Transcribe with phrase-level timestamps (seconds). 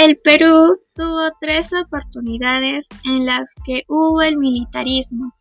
[0.00, 5.34] El Perú tuvo tres oportunidades en las que hubo el militarismo.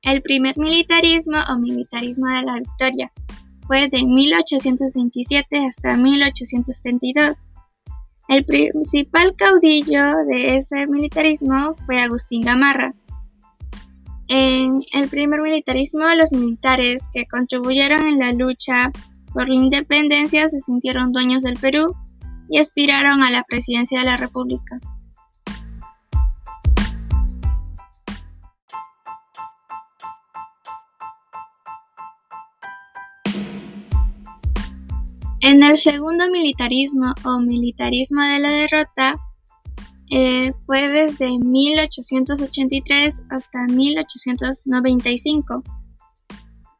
[0.00, 3.12] El primer militarismo o militarismo de la victoria
[3.66, 7.36] fue de 1827 hasta 1832.
[8.28, 12.94] El principal caudillo de ese militarismo fue Agustín Gamarra.
[14.28, 18.90] En el primer militarismo, los militares que contribuyeron en la lucha
[19.34, 21.94] por la independencia se sintieron dueños del Perú
[22.48, 24.78] y aspiraron a la presidencia de la República.
[35.46, 39.20] En el segundo militarismo o militarismo de la derrota
[40.10, 45.62] eh, fue desde 1883 hasta 1895.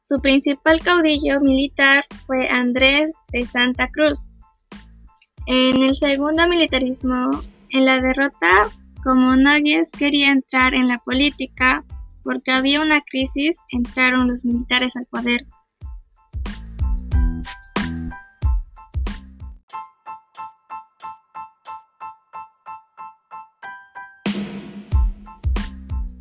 [0.03, 4.31] Su principal caudillo militar fue Andrés de Santa Cruz.
[5.47, 7.31] En el segundo militarismo,
[7.69, 8.71] en la derrota,
[9.03, 11.85] como nadie quería entrar en la política
[12.23, 15.47] porque había una crisis, entraron los militares al poder.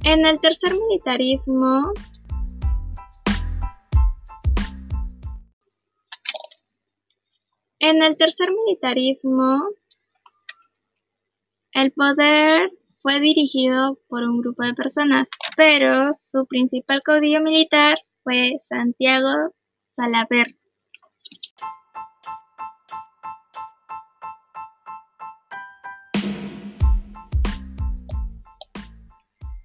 [0.03, 1.93] En el tercer militarismo,
[7.85, 9.57] En el tercer militarismo,
[11.73, 18.53] el poder fue dirigido por un grupo de personas, pero su principal caudillo militar fue
[18.69, 19.53] Santiago
[19.91, 20.55] Salaver.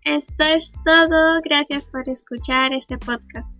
[0.03, 3.58] Esto es todo, gracias por escuchar este podcast.